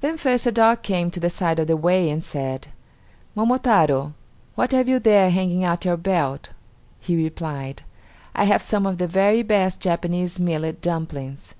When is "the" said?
1.20-1.28, 1.66-1.76, 8.96-9.06